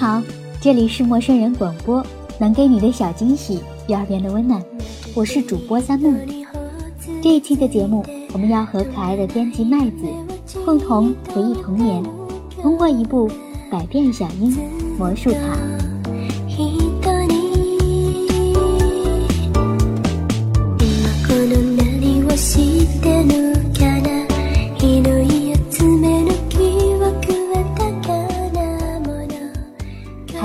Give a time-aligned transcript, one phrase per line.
[0.00, 0.22] 好，
[0.62, 2.02] 这里是陌生人广播，
[2.38, 4.58] 能给你的小惊喜，幼儿园的温暖。
[5.14, 6.16] 我是主播三木。
[7.22, 10.06] 这一期的节目，我们要和可爱的编辑麦子
[10.64, 12.02] 共同回忆童年，
[12.62, 13.28] 通过一部
[13.70, 14.56] 《百变小樱
[14.98, 15.38] 魔术卡》。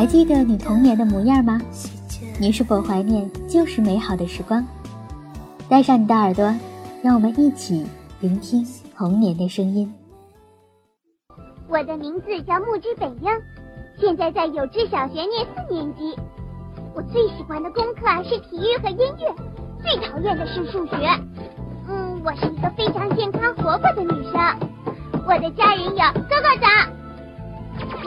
[0.05, 1.59] 还记得你童年的模样吗？
[2.39, 4.63] 你是否怀念旧时美好的时光？
[5.67, 6.55] 带上你的耳朵，
[7.01, 7.83] 让我们一起
[8.19, 8.63] 聆听
[8.95, 9.91] 童年的声音。
[11.67, 13.31] 我的名字叫木之本樱，
[13.99, 16.15] 现在在有志小学念四年级。
[16.93, 19.35] 我最喜欢的功课是体育和音乐，
[19.81, 20.95] 最讨厌的是数学。
[21.89, 24.33] 嗯，我是一个非常健康活泼的女生。
[25.25, 26.67] 我的家人有哥哥嫂。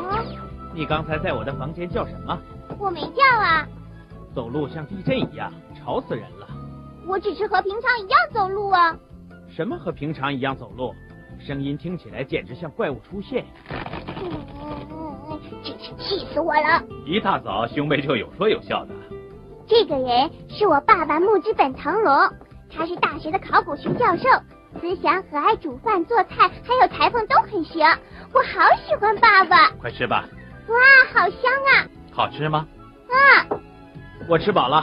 [0.01, 0.23] 啊。
[0.75, 2.39] 你刚才在我的房间叫什么？
[2.79, 3.67] 我没叫啊。
[4.35, 6.47] 走路像地震一样，吵死人了。
[7.07, 8.97] 我只是和平常一样走路啊。
[9.49, 10.95] 什么和平常一样走路？
[11.41, 13.45] 声音听起来简直像怪物出现。
[14.21, 16.83] 嗯，真是气死我了。
[17.07, 18.95] 一大早兄妹就有说有笑的。
[19.67, 22.13] 这个人是我爸爸木之本藤龙，
[22.71, 24.29] 他是大学的考古学教授，
[24.81, 27.87] 思想和爱煮饭做菜，还有裁缝都很行。
[28.33, 29.71] 我好喜欢爸爸。
[29.81, 30.25] 快吃吧。
[30.69, 30.77] 哇，
[31.15, 31.89] 好香啊！
[32.13, 32.67] 好吃吗？
[33.09, 33.47] 啊，
[34.29, 34.77] 我吃饱了。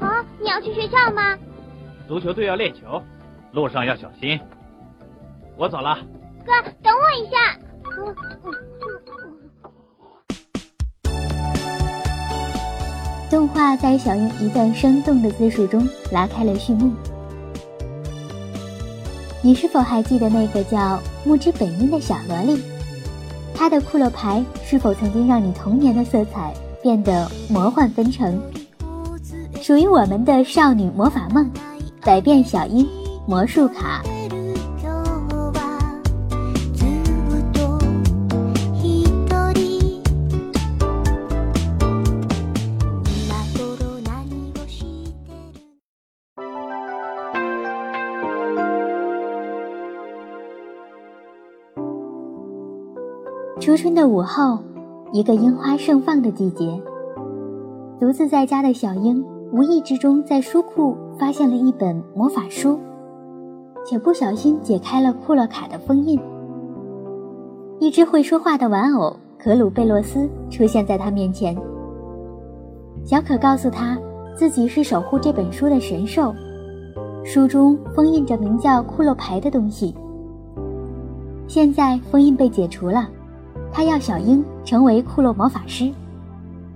[0.00, 1.36] 啊，你要去学校吗？
[2.08, 3.02] 足球队要练球，
[3.52, 4.40] 路上要小心。
[5.56, 5.96] 我走了。
[6.44, 6.52] 哥，
[6.82, 7.36] 等我一下。
[13.30, 16.92] 动画在小樱一段生动的自述中拉开了序幕。
[19.42, 22.62] 你是否还记得那个叫木之本樱的小萝莉？
[23.54, 28.38] 他的骷髅牌是否曾经让你童年的色彩变得魔幻纷呈？
[29.62, 31.48] 属于我们的少女魔法梦，
[32.02, 32.86] 百变小樱
[33.26, 34.02] 魔术卡。
[53.74, 54.56] 初春的午后，
[55.10, 56.80] 一个樱花盛放的季节。
[57.98, 62.78] 独自在家的小樱，无意之中在书库发现了一本魔法书，
[63.84, 66.20] 且不小心解开了库洛卡的封印。
[67.80, 71.52] 一只会说话的玩偶可鲁贝洛斯出现在他面前。
[73.02, 73.98] 小可告诉他，
[74.36, 76.32] 自己是守护这本书的神兽，
[77.24, 79.92] 书中封印着名叫库洛牌的东西。
[81.48, 83.08] 现在封印被解除了。
[83.74, 85.90] 他要小樱成为库洛魔法师，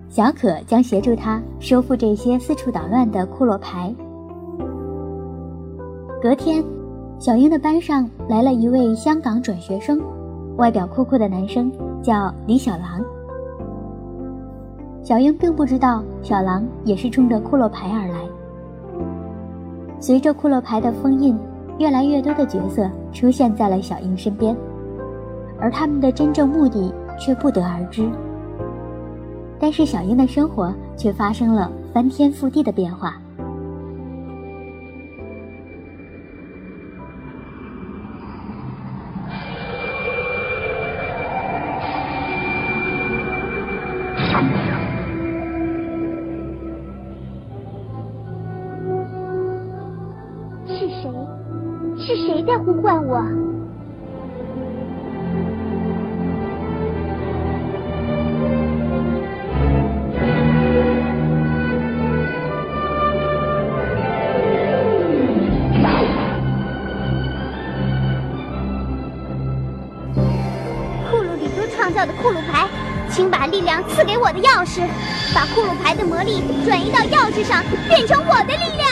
[0.09, 3.95] 小可将协助他收复这些四处捣乱的库洛牌。
[6.21, 6.63] 隔天，
[7.21, 10.01] 小樱的班上来了一位香港转学生，
[10.57, 11.71] 外表酷酷的男生
[12.03, 13.01] 叫李小狼。
[15.01, 18.19] 小樱并不知道小狼也是冲着库洛牌而来。
[20.01, 21.39] 随着库洛牌的封印，
[21.79, 24.57] 越来越多的角色出现在了小樱身边。
[25.61, 28.09] 而他们的真正目的却不得而知。
[29.59, 33.21] 但是小英的生活却发生了翻天覆地的变化。
[73.51, 74.87] 力量赐给我的钥匙，
[75.35, 78.88] 把骷髅牌的魔力转移到钥匙上，变成我的力量。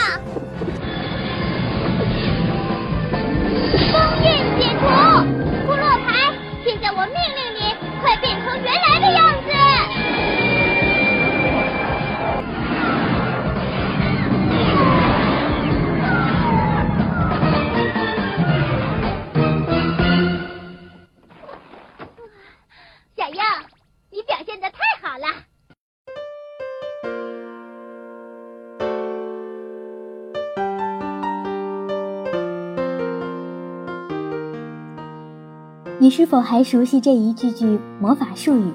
[36.07, 38.71] 你是否还熟悉这一句句魔法术语？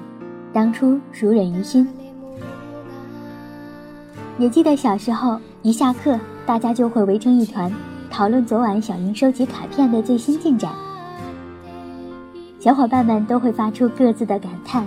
[0.53, 1.89] 当初熟稔于心。
[4.37, 7.73] 也记得小时候，一下课，大家就会围成一团，
[8.11, 10.71] 讨论昨晚小英收集卡片的最新进展。
[12.59, 14.85] 小伙伴们都会发出各自的感叹：“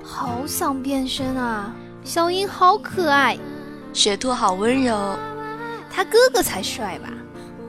[0.00, 1.74] 好想变身啊！
[2.04, 3.36] 小英好可爱，
[3.92, 4.96] 雪兔好温柔，
[5.90, 7.08] 他哥哥才帅吧？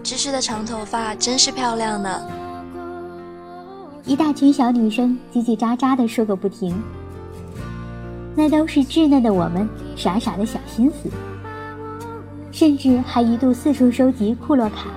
[0.04, 2.22] 芝士的长头发真是漂亮呢。”
[4.06, 6.76] 一大群小女生叽叽喳喳的说个不停。
[8.36, 11.10] 那都是稚嫩的我们傻傻的小心思，
[12.52, 14.88] 甚至还一度四处收集库洛卡。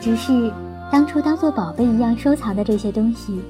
[0.00, 0.52] 只是
[0.92, 3.40] 当初当做宝贝一样收藏的这些东西，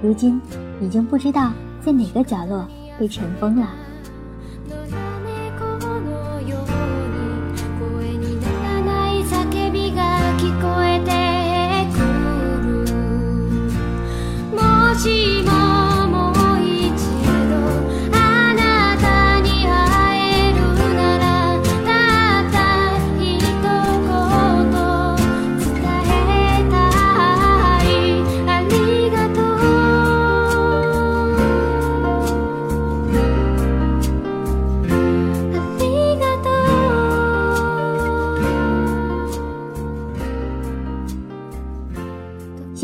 [0.00, 0.40] 如今
[0.80, 2.66] 已经不知道在哪个角落
[2.98, 3.68] 被尘封了。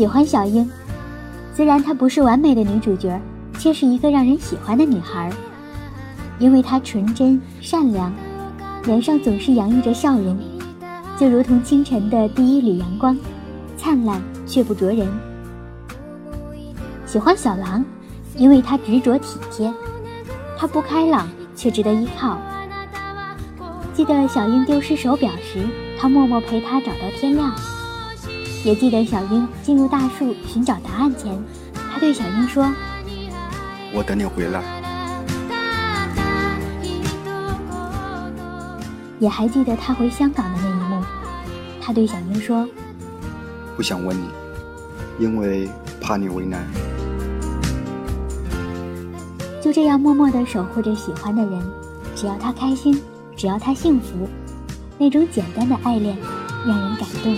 [0.05, 0.69] 喜欢小樱，
[1.55, 3.19] 虽然她不是完美的女主角，
[3.57, 5.31] 却是一个让人喜欢的女孩。
[6.37, 8.13] 因为她纯真善良，
[8.83, 10.37] 脸上总是洋溢着笑容，
[11.17, 13.17] 就如同清晨的第一缕阳光，
[13.77, 15.07] 灿烂却不灼人。
[17.07, 17.83] 喜欢小狼，
[18.35, 19.73] 因为他执着体贴，
[20.55, 22.37] 他不开朗却值得依靠。
[23.95, 25.65] 记得小樱丢失手表时，
[25.97, 27.51] 他默默陪她找到天亮。
[28.65, 31.39] 也记得小樱进入大树寻找答案前，
[31.93, 32.67] 他对小樱说
[33.93, 34.59] ：“我等你回来。”
[39.19, 40.99] 也还记得他回香港的那一幕，
[41.79, 42.67] 他对小英说
[43.77, 44.23] ：“不想问你，
[45.19, 45.69] 因为
[46.01, 46.67] 怕你为难。”
[49.61, 51.61] 就这样默默的守护着喜欢的人，
[52.15, 52.99] 只要他开心，
[53.37, 54.27] 只要他幸福，
[54.97, 56.17] 那种简单的爱恋
[56.65, 57.37] 让人感动。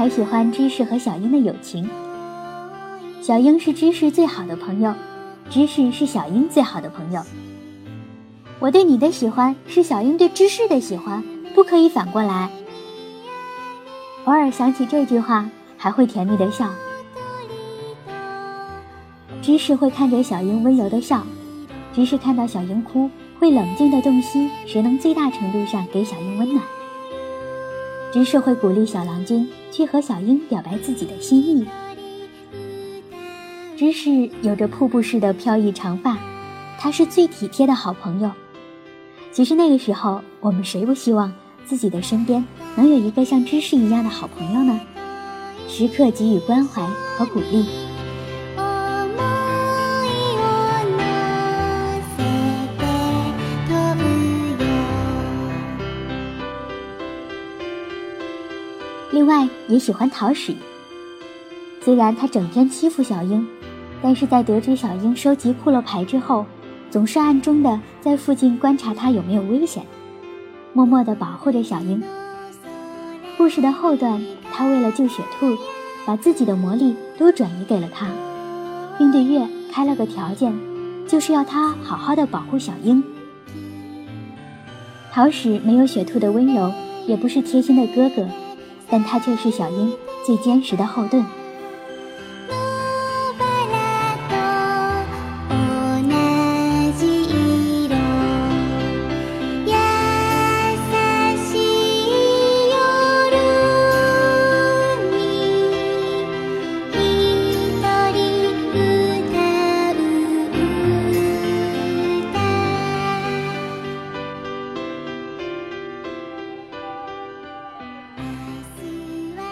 [0.00, 1.86] 还喜欢芝士和小樱的友情。
[3.20, 4.94] 小樱是芝士最好的朋友，
[5.50, 7.22] 芝士是小樱最好的朋友。
[8.60, 11.22] 我对你的喜欢是小樱对芝士的喜欢，
[11.54, 12.48] 不可以反过来。
[14.24, 16.70] 偶尔想起这句话，还会甜蜜的笑。
[19.42, 21.22] 芝士会看着小樱温柔的笑，
[21.92, 26.64] 芝士看到小樱哭，会冷静的洞悉谁能最大程度上给小樱温暖。
[28.12, 31.66] 芝士会鼓励小郎君去和小樱表白自己的心意。
[33.76, 36.18] 芝士有着瀑布式的飘逸长发，
[36.78, 38.30] 他是最体贴的好朋友。
[39.30, 41.32] 其实那个时候，我们谁不希望
[41.64, 44.80] 自己的身边能有一个像芝士一样的好朋友呢？
[45.68, 46.84] 时刻给予关怀
[47.16, 47.64] 和鼓励。
[59.70, 60.54] 也喜欢讨屎。
[61.80, 63.46] 虽然他整天欺负小樱，
[64.02, 66.44] 但是在得知小樱收集骷髅牌之后，
[66.90, 69.82] 总是暗中的在附近观察她有没有危险，
[70.74, 72.02] 默默的保护着小樱。
[73.38, 74.22] 故事的后段，
[74.52, 75.56] 他为了救雪兔，
[76.04, 78.08] 把自己的魔力都转移给了他，
[78.98, 80.52] 并对月开了个条件，
[81.08, 83.02] 就是要他好好的保护小樱。
[85.10, 86.70] 桃矢没有雪兔的温柔，
[87.06, 88.28] 也不是贴心的哥哥，
[88.90, 89.92] 但他却是小樱
[90.26, 91.39] 最坚实的后盾。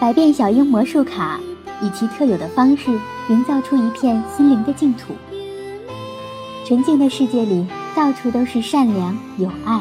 [0.09, 1.39] 百变小樱魔术卡
[1.83, 2.89] 以其特有的方式
[3.29, 5.13] 营造出一片心灵的净土。
[6.65, 7.63] 纯净的世界里，
[7.95, 9.79] 到处都是善良有爱。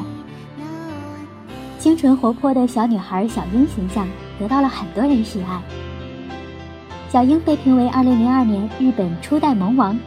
[1.79, 4.07] 清纯活泼的小女孩小樱形象
[4.39, 5.63] 得到了很多人喜爱。
[7.09, 9.99] 小樱被评为2002年日本初代萌王，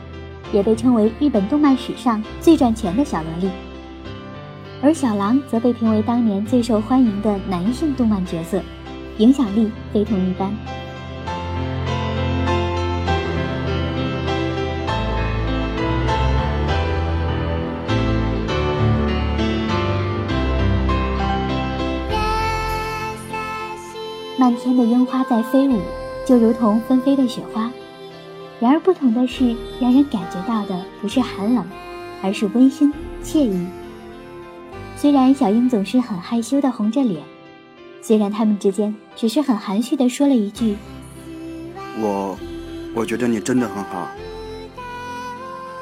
[0.54, 3.50] 也被称为日本动漫史上最赚钱的小萝莉。
[4.84, 8.62] 而小狼则被评为当年最受欢迎的男性动漫角色。
[9.22, 10.52] 影响力非同一般。
[24.40, 25.80] 漫天的樱花在飞舞，
[26.26, 27.72] 就如同纷飞的雪花。
[28.60, 31.64] 然而不同的是，让人感觉到的不是寒冷，
[32.24, 32.92] 而是温馨
[33.24, 33.68] 惬意。
[34.96, 37.31] 虽然小樱总是很害羞的红着脸。
[38.02, 40.76] 虽然他们之间只是很含蓄的说了一句
[42.02, 42.38] ：“我，
[42.96, 44.08] 我觉得你真的很好。”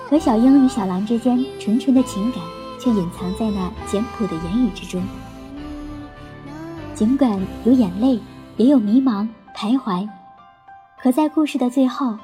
[0.10, 2.42] 可小英与小狼之间纯纯的情感
[2.80, 5.02] 却隐藏在那简朴的言语之中。
[6.96, 8.20] 尽管有眼泪，
[8.58, 10.08] 也有迷茫徘徊，
[11.02, 12.18] 可在故事的最后，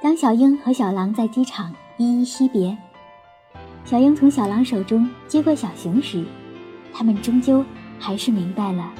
[0.00, 2.76] 当小英和小狼在机场依依惜别，
[3.84, 6.24] 小英从小狼手中接过小熊时，
[6.92, 7.64] 他们终究
[7.98, 8.92] 还是明白了。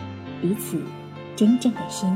[0.45, 0.77] 彼此
[1.35, 2.07] 真正的心。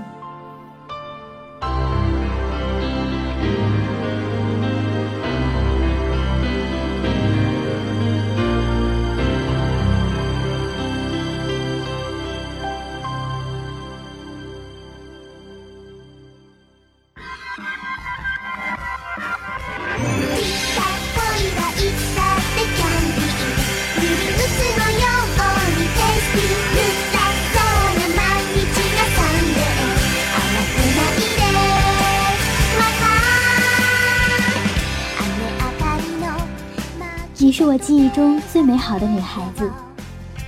[37.58, 39.68] 是我记忆中最美好的女孩子，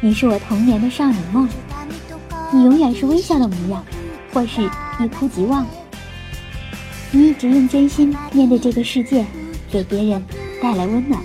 [0.01, 1.49] 你是我童年的少女梦，
[2.53, 3.85] 你永远是微笑的模样，
[4.33, 4.63] 或是
[5.01, 5.67] 一哭即忘。
[7.11, 9.27] 你一直用真心面对这个世界，
[9.73, 10.25] 给别人
[10.63, 11.21] 带来温暖。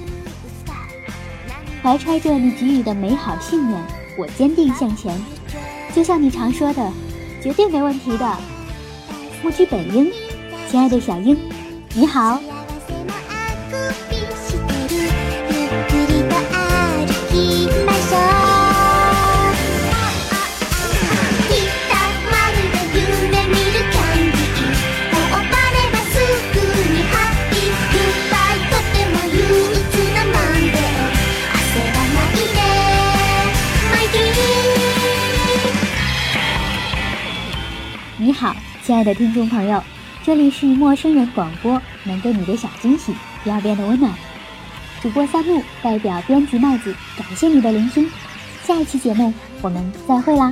[1.84, 3.80] 怀揣着你给予的美好信念，
[4.18, 5.16] 我坚定向前。
[5.94, 6.92] 就像你常说的，
[7.44, 8.38] 绝对没问题的。
[9.44, 10.12] 木之本樱，
[10.68, 11.38] 亲爱的小樱，
[11.94, 12.42] 你好。
[38.26, 39.80] 你好，亲爱的听众朋友，
[40.24, 43.14] 这里是陌生人广播，能给你的小惊喜，
[43.44, 44.12] 要变得温暖。
[45.00, 48.10] 主播三木代表编辑麦子，感谢你的聆听。
[48.64, 50.52] 下一期节目我们再会啦。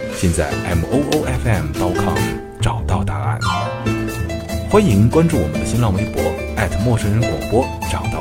[0.21, 2.15] 现在 moofm.com
[2.61, 3.39] 找到答案。
[4.69, 6.21] 欢迎关注我们的新浪微博
[6.85, 8.20] 陌生人广播，找到。